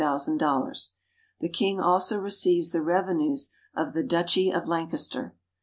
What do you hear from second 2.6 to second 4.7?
the revenues of the Duchy of